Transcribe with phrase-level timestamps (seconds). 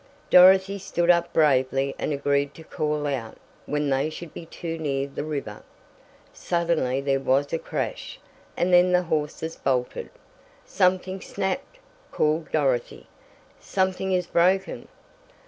[0.31, 5.05] Dorothy stood up bravely and agreed to call out, when they should be too near
[5.07, 5.61] the river.
[6.33, 8.19] Suddenly there was a crash,
[8.57, 10.09] and then the horses bolted!
[10.65, 11.77] "Something snapped!"
[12.11, 13.05] called Dorothy.
[13.59, 14.87] "Something is broken!"